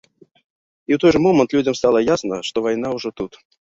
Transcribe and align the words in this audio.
І 0.29 0.91
ў 0.95 1.01
той 1.03 1.11
жа 1.17 1.23
момант 1.27 1.55
людзям 1.59 1.79
стала 1.83 2.05
ясна, 2.15 2.43
што 2.53 2.57
вайна 2.69 2.87
ўжо 3.01 3.19
тут. 3.21 3.43